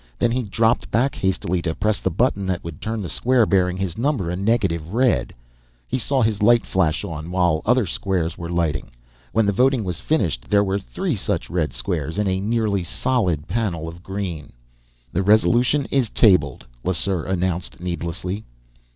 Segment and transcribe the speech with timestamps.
[0.17, 3.77] Then he dropped back hastily to press the button that would turn the square bearing
[3.77, 5.31] his number a negative red.
[5.87, 8.89] He saw his light flash on, while other squares were lighting.
[9.31, 13.47] When the voting was finished, there were three such red squares in a nearly solid
[13.47, 14.53] panel of green.
[15.13, 18.43] "The resolution is tabled," Lesseur announced needlessly.